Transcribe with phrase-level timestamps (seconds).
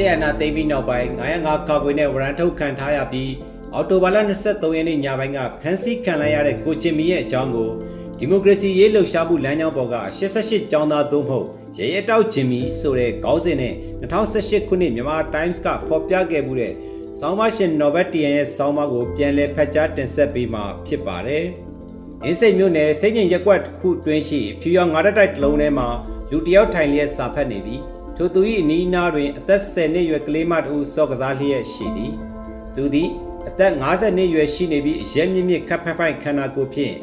[0.00, 3.32] ဆေးရနာသိမ်းပြီးနောက်ပိုင်း905ကာကွယ်နဲ့ဝရန်ထုတ်ခံထားရပြီး
[3.74, 7.70] အော်တိုဘာလ23ရက်နေ့ညပိုင်းကဖမ်းဆီးခံလိုက်ရတဲ့ကိုချင်မီရဲ့အကြောင်းကို
[8.18, 11.46] ဒီမိုကရေစီရေးလှုပ်ရှားမှုလမ်းကြောင်းပေါ်က88ကျောင်းသားသို့မဟုတ်
[11.78, 16.72] ရဲရဲတောက်ချင်မီဆိုတဲ့ခေါင်းစဉ်နဲ့2018ခုနှစ်မြန်မာ Times ကဖော်ပြခဲ့မှုတဲ့
[17.18, 21.44] ဆောင်းပါရှင်နော်ဘတ်တီယန်ရဲ့ဆောင်းပါးကိုပြန်လည်ဖတ်ကြားတင်ဆက်ပေးမှာဖြစ်ပါတယ်။
[22.24, 25.88] အင်းစိတ်မျိုးနယ်စိတ်ငြိမ်ရက်ကွက်တစ်ခုတွင်းရှိဖြူရောင်ငါးတိုက်တစ်လုံးထဲမှာ
[26.30, 27.82] လူတယောက်ထိုင်လျက်စာဖတ်နေသည်။
[28.22, 32.12] ထိုသူ၏အနီးအနားတွင်အသက်10နှစ်ရွယ်ကလေးမတဦးစော့ကစားလျက်ရှိသည်။
[32.74, 33.08] သူသည်
[33.48, 36.96] အသက်50နှစ်ရွယ်ရှိနေပြီးအရက်မြင့်မြင့်ခပ်ဖက်ဖိုက်ခန္ဓာကိုယ်ဖြင့်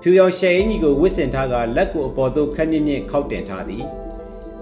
[0.00, 3.84] ဖြူရောင်ရှယ်အင်းကြီးကိုဝစ်ဆင်ထားကလက်ကိုအပေါ်သို့ခက်မြင့်မြင့်ခောက်တင်ထားသည်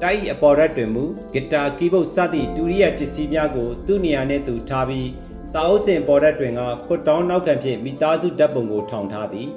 [0.02, 5.08] တိုက်အပေါ်ရက်တွင်မူဂီတာကီးဘုတ်စသည့်တူရီယာပစ္စည်းများကိုသူ့နေရာနှင့်သူထားပြီး
[5.52, 9.48] စာအုပ်စင်ပေါ်ရက်တွင်ကခွတ်တောင်းနောက်ကံဖြင့်မိသားစုဓာတ်ပုံကိုထောင်ထားသည်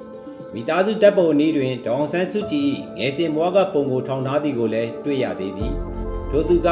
[0.54, 5.74] မိသားစုဓာတ်ပုံအနည်းတွင်ဒေါအောင်ဆန်းစုကြည်ငယ်စဉ်ဘဝကပုံကိုထောင်ထားသည်ကိုလည်းတွေ့ရသေးသည်
[6.32, 6.70] ထို့သူက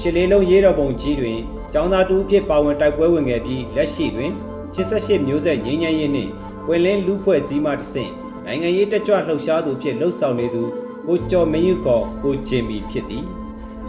[0.00, 1.38] ရှစ်လေးလုံးရေးတော်ပုံကြီးတွင်
[1.72, 4.32] ကျောင်းသားတူဖြစ်ပါဝင်တိုက်ပွဲဝင်ခဲ့ပြီးလက်ရှိတွင်
[4.74, 6.30] 88မျိုးဆက်ငင်းငင်းရေးနှင့်
[6.68, 8.12] ဝယ်လင်းလူဖွဲ့စည်းမှတစ်ဆင့်
[8.44, 10.62] နိုင်ငံရေးတက်ကြွလှုပ်ရှားသူဖြစ်လှုပ်ဆောင်နေသူ
[11.06, 13.24] ကိုကျော်မင်းယူကောကိုဂျင်မီဖြစ်သည်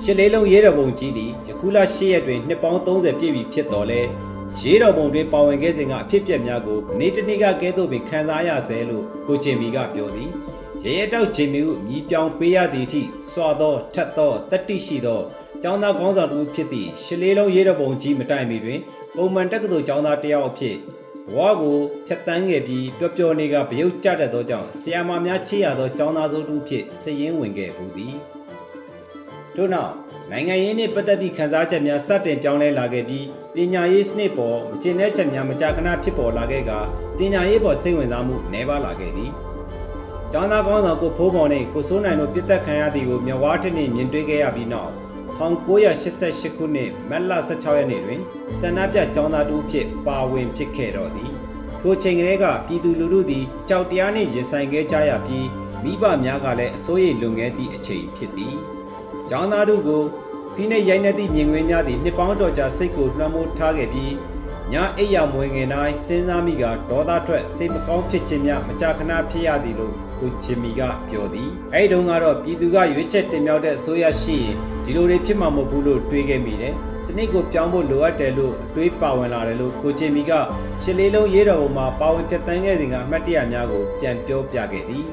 [0.03, 4.01] ရှစ်လေးလုံးရေးတော်ပုံကြီးသည်ယခုလ10ရက်တွင်နှစ်ပေါင်း30ပြည့်ပြီဖြစ်တော်လဲ
[4.61, 10.29] ရေးတော်ပုံတွင်ပါဝင်ခဲ့စဉ်ကအဖြစ်ပြက်များကိုနေ့တစ်နေ့ကကဲသို့ပင်ခံစားရဆဲလို့ကိုဂျင်မီကပြောသည်
[10.87, 15.21] ရဲရဲတောက်ဂျင်မီကိုညီပြောင်ပေးရသည့်အထိစွာသောထက်သောတတိရှိသော
[15.63, 18.79] ကျောင်းသားကောင်းဆောင်တူဖြစ်သည့်ရှစ်လေးလုံးရေးတော်ပုံကြီးမတိုင်မီတွင်
[19.15, 20.75] ပုံမှန်တက္ကသိုလ်ကျောင်းသားတစ်ယောက်အဖြစ်
[21.35, 28.15] ဘဝကိုဖျက်တမ်းခဲ့ပြီးပျော်ပျော်နေကဗရုတ်ကြတတ်သောကြောင့်ဆီယာမာများချေရသောကျောင်းသားစုတူဖြစ်စည်ရင်ဝင်ခဲ့ဘူးသည်
[29.55, 29.93] ထို့နောက်
[30.31, 36.71] နိုင်ငံရေးနှင့်ပတ်သက်သည့်ခန်းစားချက်များစတင်ပြောင်းလဲလာခဲ့ပြီးပညာရေးစနစ်ပေါ်မကျင်တဲ့ချက်များမကြာခဏဖြစ်ပေါ်လာခဲ့က
[37.17, 39.31] ပညာရေးပေါ်စိတ်ဝင်စားမှုနှဲပါလာခဲ့သည်
[40.31, 44.91] ကျောင်းသားကောင်းဆောင်ကိုဖိုးပေါ်နှင့်ကိုစိုးနိုင်တို့ပြစ်တက်ခံရသည်ကိုမြဝါးထင်းနှင့်မြင်တွေ့ခဲ့ရပြီးနောက်
[45.37, 48.21] 1988ခုနှစ်မတ်လ16ရက်နေ့တွင်
[48.59, 51.31] ဆန္ဒပြကျောင်းသားတို့ဖြစ် ပါဝင်ဖြစ်ခဲ့တော်သည်
[51.81, 55.47] ထိုချိန်ကလေးကပြည်သူလူထုသည်ကြောက်တရားနှင့်ရင်ဆိုင်ခဲ့ကြရပြီး
[55.83, 58.55] မိဘများကလည်းအစိုးရလွန်ခဲ့သည့်အချိန်ဖြစ်သည်
[59.29, 60.03] ကျောင်းသားတို့ကို
[60.55, 64.13] ဖိနှိပ်ရိုက်နှက်သည့်မြင်ကွင်းများသည်နှစ်ပေါင်းတော်ကြာစိတ်ကိုလွှမ်းမိုးထားခဲ့ပြီး
[64.73, 74.55] ညအိပ်ရမွေငင်တိုင်းစဉ်းစားမိကဒေါသထွက်စိတ်မကောင်းဖြစ်ခြင်းများမကြာခဏဖြစ်ရသည်လို့ကိုဂျင်မီကပြောသည်အဲဒီတုန်းကတော့ပြည်သူကရွေးချက်တင်မြှောက်တဲ့အစိုးရရှိရင်
[74.85, 76.73] ဒီလိုတွေဖြစ်မှာမဟုတ်ဘူးလို့တွေးခဲ့မိတယ်
[77.05, 80.31] စနစ်ကိုပြောင်းဖို့လိုအပ်တယ်လို့အတွေးပါဝင်လာတယ်လို့ကိုဂျင်မီက
[80.83, 85.05] ရှစ်လေးလုံးရေးတော်ပုံမှာပါဝင်ဖြတ်တန်းခဲ့စဉ်ကအမှတ်တရများကိုပြန်ပြောပြခဲ့သည်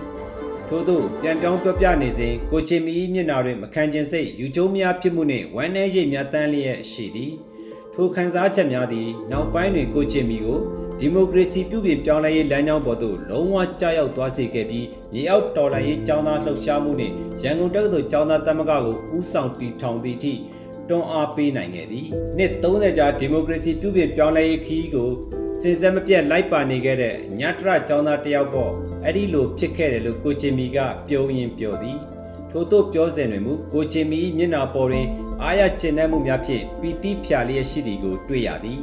[0.68, 7.32] ထို့သောပြန်ပြောင်းပြောပြနေစဉ်ကိုချင်မီမျက်နာတွင်မခံကျင်စိတ်ယူကျုံးများဖြစ်မှုနှင့်ဝမ်းနည်းရိပ်များတန်းလျက်ရှိသည်
[7.95, 10.59] ထိုခံစားချက်များသည်နောက်ပိုင်းတွင်ကိုချင်မီကို
[10.99, 17.13] ဒီမိုကရေစီပြုပြင်ပြောင်းလဲရေးလမ်းကြောင်းပေါ်သို့လုံးဝကြာရောက်သွားစေခဲ့ပြီးမြေအောက်တော်လှန်ရေးចောင်းသားလှုပ်ရှားမှုနှင့်
[17.43, 20.33] ရန်ကုန်တက္ကသိုလ်ចောင်းသားသမဂ္ဂကိုဦးဆောင်တည်ထောင်သည့်အထိ
[20.89, 22.05] တွန်းအားပေးနိုင်ခဲ့သည်
[22.37, 25.09] နှစ်30ကြာဒီမိုကရေစီပြုပြင်ပြောင်းလဲရေးခီးကို
[25.59, 28.71] စင်စက်မပြတ်လိုက်ပါနေခဲ့တဲ့ညတရចောင်းသားတယောက်ပေါ့
[29.03, 31.97] အဲ့ဒီလိုဖြစ်ခဲ့တယ်လို့ကိုချင်မီကပြောရင်းပြောသည်
[32.51, 35.07] ထို့သို့ပြောစဉ်တွင်မူကိုချင်မီမျက်နာပေါ်တွင်
[35.46, 38.80] အားရကျင်တဲ့မှုများဖြင့်ပီတိဖြာလျက်ရှိသည်ကိုတွေ့ရသည်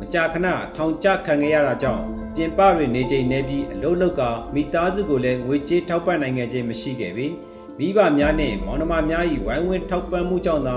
[0.00, 0.46] မကြာခဏ
[0.76, 2.02] ထောင်ကျခံခဲ့ရတာကြောင့်
[2.34, 4.22] ပြင်ပတွင်နေချိန်နေပြီးအလုံးလောက်က
[4.54, 7.26] မိသားစုကိုလည်းငွေကြေးထောက်ပံ့နိုင်ခဲ့ခြင်းမရှိခဲ့ပေ
[7.78, 10.76] မိဘများနှင့်မောင်နှမများ၏ဝိုင်းဝန်းထောက်ပံ့မှုကြောင့်သာ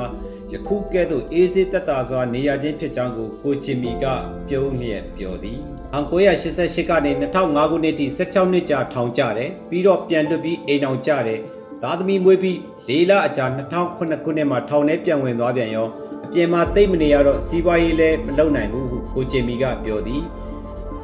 [0.51, 4.05] ယခုကဲ့သို့အေးဆေးသက်သာစွာနေရခြင်းဖြစ်ကြောင်းကိုကိုချင်မီက
[4.47, 5.59] ပြုံးလျက်ပြောသည်
[5.93, 11.39] 1988ကနေ2005ခုနှစ်ထိ16နှစ်ကြာထောင်ကျတယ်ပြီးတော့ပြန်လွတ်ပြီးအိမ်အောင်ကျတယ်
[11.83, 12.57] သားသမီးမွေးပြီး
[12.89, 15.87] ၄လအကြာ2009ခုနှစ်မှာထောင်ထဲပြန်ဝင်သွားပြန်ရော
[16.25, 20.23] အပြင်မှာတိတ်မနေရတော့စီးပွားရေးလည်းမလုပ်နိုင်ဘူးဟုကိုချင်မီကပြောသည်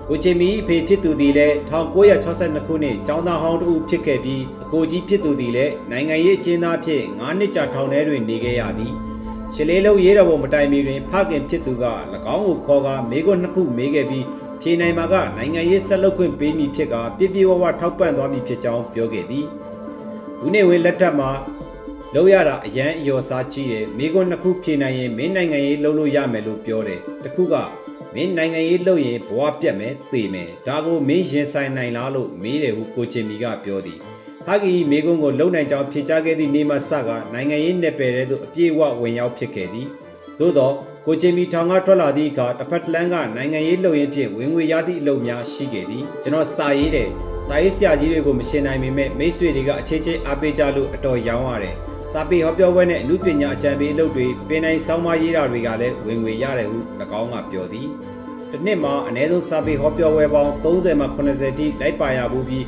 [0.07, 8.93] ကိုချင်မီအဖေဖြစ်သူသည်လည်း1962ခုနှစ်ကျောင်းသားဟောင်းတူဖြစ်ခဲ့ပြီးအကိုကြီးဖြစ်သူသည်လည်းနိုင်ငံရေးအကျဉ်းသားဖြစ်9နှစ်ကြာထောင်ထဲတွင်နေခဲ့ရသည်
[9.53, 11.85] ရှလေးလုံးရေးတော်ပုံမတိုင်မီတွင်ဖခင်ဖြစ်သူက၎
[12.35, 14.25] င်းကိုခေါ်ကာမိခွန်းနှစ်ခုမေးခဲ့ပြီး
[14.61, 19.45] ဖြေနိုင်မှာကနိုင်ငံရေးဆက်လုပ်ခွင့်ပေးမည်ဖြစ်ကပြပြဝဝထောက်ပံ့သွားမည်ဖြစ်ကြောင်းပြောခဲ့သည်
[20.45, 21.29] ဦးနေဝင်းလက်ထက်မှာ
[22.13, 27.55] လောက်ရတာအရန်အယော်စားကြီးတယ်မိခွန်းနှစ်ခုဖြေနိုင်ရင်မင်းနိုင်ငံရေးလုပ်လို့ရမယ်လို့ပြောတယ်တခုက
[28.13, 33.99] မင်းနိုင်ငံရေးလုပ်ရင်ဘဝပြတ်မယ်သေမယ်ဒါကိုမင်းရင်ဆိုင်နိုင်လားလို့မေးတယ်ဟုကိုချင်မီကပြောသည်
[34.45, 39.87] ဟာဂီမေကွန်းကိုလုံနိုင်ကြောင်းဖြေချခဲ့သည့်နေ့မှစကနိုင်ငံရေးနယ်ပယ်ထဲသို့အပြည့်အဝဝင်ရောက်ဖြစ်ခဲ့သည်
[40.39, 40.71] သို့သော
[41.07, 47.09] ကိုချင်မီထောင်ကထွက်လာသည့်အခါတစ်ဖက်တလန်းကနိုင်ငံရေးလှုပ်ရင်းဖြင့်ဝင်ငွေရသည့်အလုပ်များရှိခဲ့သည်ကျွန်တော်စာရေးတယ်
[47.47, 51.75] စာရေးဆရာကြီးတွေကိုမရှင်းနိုင်ပေမဲ့မိတ်ဆွေတွေကအခြေချင်းအားပေးကြလို့အတော်ရောင်းရတယ်
[52.11, 56.79] စာပေဟောပြောပွဲနဲ့အမှုပညာအကြံပေးအလုပ်တွေပင်နိုင်ဆောင်းပါးရေးတာတွေကလည်းဝင်ငွေရတယ်ဟု၎
[57.21, 57.87] င်းကပြောသည်
[58.51, 62.63] တစ်နှစ်မှာအနည်းဆုံးစာပေဟောပြောပွဲပေါင်း30မှ80တိလိုက်ပါရဘူးပြီး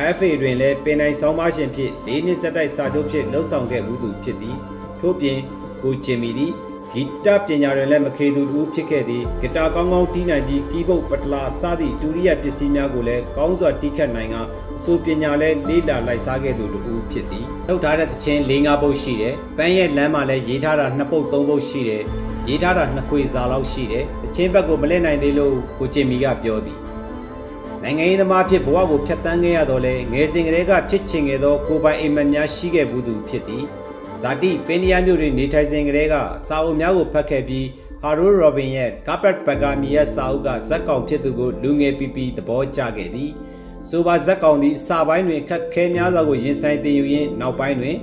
[0.00, 4.56] IFA တွင်လည်းပင်နိုင်ဆောင်းပါးရှင်ဖြစ်၄နှစ်ဆက်တိုက်စာချုပ်ဖြစ်လှုပ်ဆောင်ခဲ့မှုသူဖြစ်သည်
[5.00, 5.38] ထို့ပြင်
[5.82, 6.52] ကိုဂျင်မီသည်
[6.98, 14.36] ဂီတပညာတွင်လည်းမခေသူတူဖြစ်ခဲ့သည်ဂီတာကောင်းကောင်းတီးနိုင်ပြီးကီးဘုတ်ပတလာစသည့်ဒုတိယပစ္စည်းများကိုလည်းကောင်းစွာတီးခတ်နိုင်က
[14.76, 22.02] အဆိုပညာလည်းလေးလာလိုက်စားခဲ့သူတူဖြစ်သည်ထုတ်ထားတဲ့သချင်း၄၅ပုတ်ရှိတယ်ပန်းရဲ့လမ်းမှာလည်းရေးထားတာ2ပုတ်3ပုတ်ရှိတယ်
[22.48, 26.78] ရေးထားတာ2ခွေစာလောက်ရှိတယ်အချင်းဘက်ကိုမလဲနိုင်သေးလို့ကိုကျင်မီကပြောသည်
[27.82, 33.64] နိုင်ငံရေးသမားဖြစ်ဘဝကိုဖျက်ဆီးခဲ့ရတော့လေငယ်စဉ်ကတည်းကဖြစ်ချင်ခဲ့သောကိုပိုင်အိမ်မက်များရှိခဲ့ဘူးသူဖြစ်သည်
[34.22, 36.16] ဇာတိပင်နီယာမျိုးတွင်နေထိုင်စဉ်ကတည်းက
[36.48, 37.66] စာအုပ်များကိုဖတ်ခဲ့ပြီး
[38.02, 43.30] ဟာရိုရောဘင်ရဲ့ Carpet Bagami ရဲ့စာအုပ်ကဇက်ကောင်ဖြစ်သူကိုလူငယ်ပီပီသဘောကျခဲ့သည်
[43.88, 47.96] ဆိုပါဇက်ကောင်သည်စာပိုင်းတွင်ခက်ခဲများစွာကိုရင်ဆိုင်တင်ယူရင်းနောက်ပိုင်းတွင်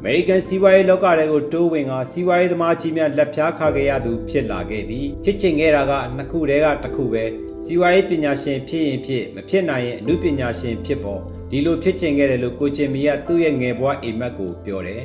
[0.00, 7.24] အမေရိကန်စီးပွားရေးလောကတွေကိုတိုးဝင်ကစီးပွားရေးသမားကြီးများလက်ဖြားခါခဲ့ရသူဖြစ်လာခဲ့သည်ဖြစ်ချင်ခဲ့တာကနှစ်ခုတည်းကတစ်ခုပဲ
[7.64, 15.02] စီးပွားရေးပညာရှင်ဖြစ်ရင်ဖြစ်မဖြစ်နိုင်ရင်အမှုပညာရှင်ဖြစ်ပေါ်ဒီလိုဖြစ်ချင်ခဲ့တယ်လို့ကိုချင်မီကသူ့ရဲ့ငယ်ဘဝအိမ်မက်ကိုပြောတယ်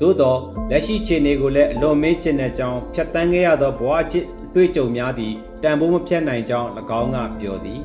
[0.00, 0.38] သို့တော့
[0.70, 6.68] လက်ရှိခြေနေကိုလည်းအလွန်မေးချင်တဲ့ကြောင်းဖြတ်တန်းခဲ့ရသောဘဝချစ်အတွေ့အကြုံများသည့်တန်ဖိုးမဖြတ်နိုင်ကြောင်း၎
[7.00, 7.80] င်းကပြောသည်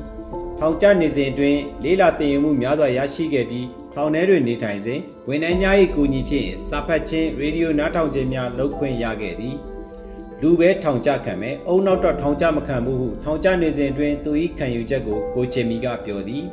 [0.58, 9.56] ထောင်ကျနေစဉ်အတွင်းလေးလာတင်ယူမှုများစွာရရှိခဲ့ပြီးထောင်ထဲတွင်နေထိုင်စဉ်ဝန်ထမ်းများ၏ကူညီဖြင့်စာဖတ်ခြင်းရေဒီယိုနားထောင်ခြင်းများလုပ်ခွင့်ရခဲ့သည်
[10.40, 16.44] လူပဲထောင်ကျခံမယ်အုံနောက်တော့ထောင်ကျမခံဘူးဟုထောင်ကျနေစဉ်အတွင်းသူ၏ခံယူချက်ကိုကိုချင်မီကပြောသည်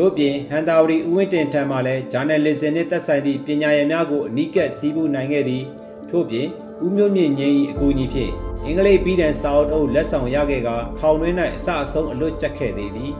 [0.00, 5.64] ထို့ပြင်ဟန်တာဝရီဦးဝင်းတင်ထံမှလည်းဂျာနယ်လစ်စင်နှင့်သက်ဆိုင်သည့်ပညာရည်များကိုအနီးကပ်စီးပူးနိုင်ခဲ့သည်
[6.10, 6.46] ထို့ပြင်
[6.84, 8.32] ဦးမျိုးမြင့်ငင်း၏အကူအညီဖြင့်
[8.64, 10.68] အင်္ဂလိပ်ပြည်တန်စာအုပ်လက်ဆောင်ရခဲ့က
[10.98, 13.12] ထောင်တွင်း၌အစအဆုံးအလွတ်ကျက်ခဲ့သေးသည်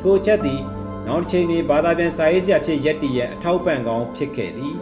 [0.00, 0.60] ထိုချက်သည်
[1.06, 4.74] နောက်တစ်ချိန်တွင်ဘာသာပြန်စာရေးဆရာဖြစ်ရက်တီရဲ့အထောက်ပံ့ကောင်းဖြစ်ခဲ့သည်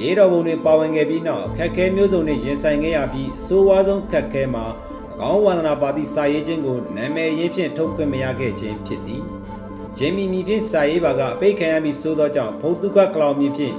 [0.00, 4.64] ရေတော်ပုံတွင်ပါဝင်ခဲ့ပြီးနောက်အခက်ခဲမျိုးစုံနှင့်ရင်ဆိုင်ခဲ့ရပြီးအဆိုးဝါးဆုံးခက်ခဲမှာ
[5.12, 9.35] အကောင်းဝါဒနာပါသည့်စာရေးခြင်းကိုနာမည်ရင်းဖြင့်ထုတ်ခွင့်မရခဲ့ခြင်းဖြစ်သည်
[9.98, 13.74] ဂျင်မီမီဖြင့်စာရေးပါကအပိတ်ခံရပြီးစိုးသောကြောင့်ဘုတ်တုကကလောင်မီဖြင့်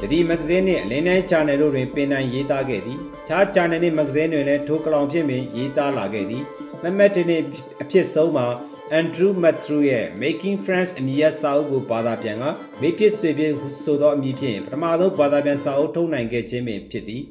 [0.00, 2.98] ယတိမဂဇင်းနှင့်အလင်းတန်းချာနယ်တို့တွင်ပင်တိုင်းရေးသားခဲ့သည်
[3.28, 6.42] ခြားချာနယ်နှင့်မဂဇင်းတွင်လည်းထိုကလောင်ဖြင့်ပင်ရေးသားလာခဲ့သည်
[6.82, 7.26] မမတ်တင်
[7.82, 8.46] အဖြစ်ဆုံးမှာ
[8.98, 12.44] Andrew Matthew ရဲ့ Making Friends အမည်ရစာအုပ်ကိုဘာသာပြန်က
[12.80, 13.52] မိဖြစ်ဆွေဖြစ်
[13.84, 17.22] ဆိုသောအမည်ဖြင့်ပထမဆုံးဘာသာပြန်စာအုပ်ထုတ်နိုင်ခဲ့ခြင်းပင်ဖြစ်သည်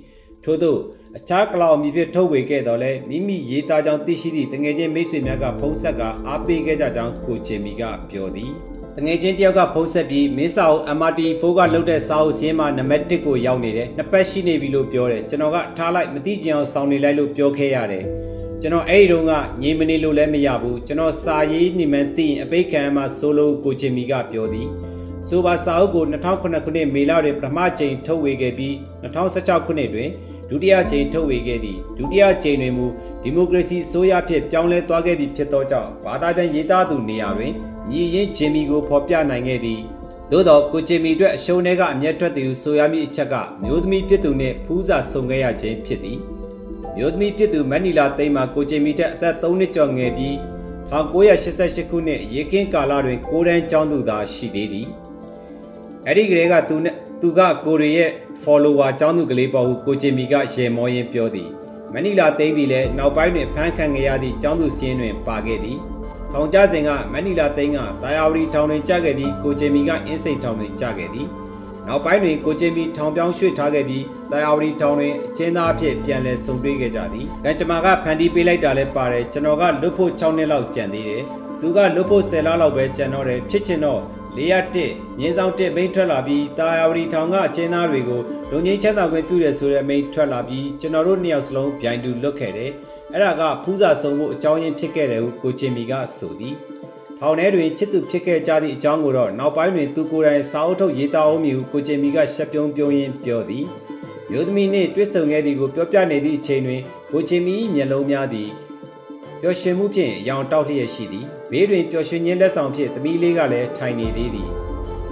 [0.44, 0.76] ထို့သော
[1.18, 8.52] အခြားကလောင်အမည်ဖြင့်ထုတ်ဝေခဲ့တော်လဲမိမိရေးသားကြောင်းသိရှိသည့်တငယ်ချင်းမိတ်ဆွေများကဖုံးဆက်ကအားပေးခဲ့ကြကြောင်းကိုချေမီကပြောသည်
[8.98, 18.04] တငယ်ချင်းတယောက်ကဖုံးဆက်ပြီးမင်းစာအုပ် MRT4 ကလုတ်တဲ့စာအုပ်စင်းမှာနံပါတ်1ကိုရောက်နေတယ်နှစ်ပတ်ရှိနေပြီလို့ပြောတယ်ကျွန်တော်ကထားလိုက်မသိကြအောင်စောင်းနေလိုက်လို့ပြောခဲ့ရတယ်
[18.62, 24.68] ကျွန်တော်အဲ့ဒီတုန်းကငြိမ်မနေလို့လည်းမရဘူးကျွန်တော်စာရေးနေမှန်းသိရင်အပိတ်ခံမှာဆိုလိုကိုချင်မီကပြောသည်
[25.28, 28.74] ဆိုပါစာအုပ်ကို2009ခုနှစ်မေလတွင်ပထမကြိမ်ထုတ်ဝေခဲ့ပြီး
[29.04, 30.10] 2016ခုနှစ်တွင်
[30.50, 32.86] ဒုတိယကြိမ်ထုတ်ဝေခဲ့သည်ဒုတိယကြိမ်တွင်မူ
[33.22, 37.54] ဒီမိုကရေစီဆိုရဖြစ်ပြောင်းလဲသွားခဲ့ပြီဖြစ်သောကြောင့်ဘာသာပြန်ရေးသားသူနေရာတွင်
[37.90, 39.82] ညီရင်ဂျင်မီကိုဖော်ပြနိုင်ခဲ့သည်
[40.32, 46.20] သို့တော့ကိုဂျင်မီအတွက်အရှုံးတွေကအမျက်ထွက်သည်ဟုဆိုရမည့်အချက်ကမျိုးသမီးဖြစ်သူနှင့်ဖူးစာဆုံခဲ့ရခြင်းဖြစ်သည်
[46.98, 50.34] မျိုးသမီးဖြစ်သူမက်နီလာသိမ်းမှာကိုဂျင်မီတက်အသက်3နှစ်ကျော်ငယ်ပြီး
[50.92, 54.88] 1988ခုနှစ်ရေကင်းကာလတွင်ကိုရန်ကျောင်းသူသာရှိသေးသည်
[56.06, 58.12] အဲ့ဒီကလေးကသူနဲ့ သူကကိုရီရဲ့
[58.44, 61.50] follower ကျောင်းသူကလေးပေါ့ဟုကိုဂျင်မီကရေမောရင်းပြောသည်
[61.94, 65.78] မနီလာသိန်းသည်လည်းနောက်ပိုင်းတွင်ဖမ်းခံခဲ့ရသည့်ကျောင်းသူစင်းတွင်ပါခဲ့သည်
[66.32, 71.28] ထောင်ကျစဉ်ကမနီလာသိန်းကတာယာဝတီထောင်တွင်ကြာခဲ့ပြီးကိုဂျင်မီကအင်းစိတ်ထောင်တွင်ကြာခဲ့သည်
[71.88, 81.24] နောက်ပိုင်းတွင်ကိုဂျင်မီထောင်ပြောင်းရွှေ့ထားခဲ့ပြီးတာယာဝတီထောင်တွင်အကျဉ်းသားအဖြစ်ပြန်လည်ဆုံတွေ့ခဲ့ကြသည်။ကံကြမ္မာကဖန်တီးပေးလိုက်တာလည်းပါတယ်ကျွန်တော်ကလွတ်ဖို့6နှစ်လောက်ကြံသေးတယ်။
[81.60, 84.02] သူကလွတ်ဖို့10လလောက်ပဲကြံတော့တယ်ဖြစ်ချင်တော့
[84.38, 92.72] ၄ရတစ်ငင်းဆောင်တစ်မိန်ထွက်လာပြီးတာယာဝတီထောင်ကအကျဉ်းသားတွေကိုလုံငင်းချမ်းသာခွင့်ပြုတယ်ဆိုတဲ့မိန်ထွက်လာပြီးကျွန်တော်တို့နှစ်ယောက်စလုံးဗျိုင်တူလွတ်ခဲ့တယ်
[93.14, 96.56] အဲ့ဒါကဖူးစာဆုံးဖို့အကြောင်းရင်းဖြစ်ခဲ့တယ်ဟုကိုချင်မီကဆိုသည်
[97.20, 103.66] ထောင်ထဲတွင်ချစ်သူဖြစ်ခဲ့ကြသည့်အကြောင်းကိုတော့နောက်ပိုင်းတွင်သူကိုယ်တိုင်စာအုပ်ထုတ်ရေးသားအောင်မည်ဟုကိုချင်မီကရှက်ပြုံးပြုံးရင်းပြောသည်
[104.30, 108.75] မျိုးသမီးနှင့်တွေ့ဆုံခဲ့သည်ကိုပြောပြနေသည့်အချိန်တွင်ကိုချင်မီမျက်လုံးများသည်ပျော်
[109.60, 114.50] ရွှင်မှုဖြင့်ရောင်တောက်လျက်ရှိသည်ဘေးတွင်ပျော်ရွှင်ခြင်းလက်ဆောင်ဖြင့်သမီးလေးကလည်းထိုင်နေသေးသည်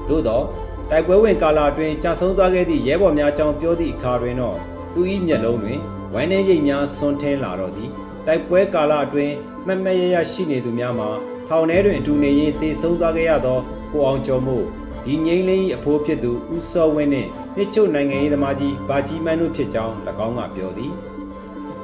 [0.07, 0.41] သို့သော
[0.89, 4.57] တိုက်ပွဲဝင်ကာလအတွင်းကြာဆုံးသွားခဲ့သည့်ရဲဘော်များကြောင့်ပြောသည့်အခါတွင်တော့
[4.93, 5.79] သူ၏မျက်လုံးတွင်
[6.13, 7.89] ဝမ်းနည်းရိပ်များဆွန်းထင်းလာတော့သည်
[8.27, 9.33] တိုက်ပွဲကာလအတွင်း
[9.65, 11.09] မှတ်မှတ်ရရရှိနေသူများမှာ
[11.47, 13.59] ထောင်ထဲတွင်အတူနေရင်တေဆုံးသွားခဲ့ရသော
[13.91, 14.65] ကိုအောင်ကျော်မို့
[15.05, 19.93] ဒီငိမ့်လင်း၏အဖိုးဖြစ်သူဦးစောဝင်းနှင့်နှစ်ချုပ်နိုင်ငံရေးသမားကြီးဘာကြီးမန်းတို့ဖြစ်ကြောင်း၎
[20.27, 20.93] င်းကပြောသည်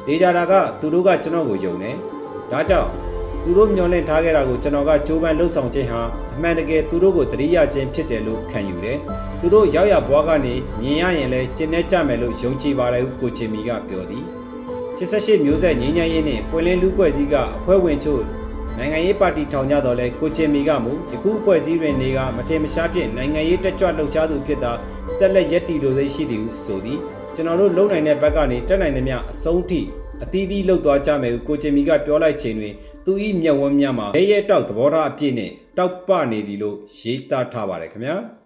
[0.05, 1.95] ဒေကြတာကသူတို့ကကျွန်တော်ကိုယုံတယ်
[2.51, 2.89] ဒါကြောင့်
[3.43, 6.01] သူတို့မျှော်လင့်ထားခဲ့တာကိုကျွန်တော်ကကြိုးပမ်းလှုပ်ဆောင်ခြင်းဟာ
[6.35, 8.97] အမှန်တကယ်သူတို့ကိုတရိယာခြင်းဖြစ်တယ်လို့ခံယူတယ်။
[9.39, 14.23] သူတို့ရောက်ရဘွားကနေမြင်ရရင်လည်းကျင့်နေကြမယ်လို့ယုံကြည်ပါတယ်ဟုကိုချင်မီကပြောသည်။
[14.97, 18.21] 88မျိုးဆက်ငင်းညမ်းရေးနဲ့ပွင့်လင်းလူ့ဖွဲ့စည်းကအဖွဲ့ဝင်ချို့
[18.77, 24.71] နိုင်ငံရေးပါတီထောင်ကြတော့လဲကိုချင်မီကမူယခုအဖွဲ့စည်းတွင်နေကမထေမရှားဖြင့်နိုင်ငံရေးတက်ကြွလှုပ်ရှားသူဖြစ်တာ
[25.17, 26.99] ဆက်လက်ရည်တည်လိုသိရှိသည်ဟုဆိုသည်
[27.35, 29.81] ကျွန်တော်တို့လုံနိုင်တဲ့ဘက်ကနေတက်နိုင်သမျှအဆုံးထိ
[30.23, 32.73] အသီးသီးလှုပ်သွားကြမယ်ဟုကိုချင်မီကပြောလိုက်ချိန်တွင်
[33.05, 33.11] သူ၏
[33.41, 38.17] မျက်ဝန်းများမှာရဲရဲတောက်သဘောထားအပြည့်နဲ့တောက်ပနေသည်လို့ရေးသားထားပါတယ်ခင်ဗျာ။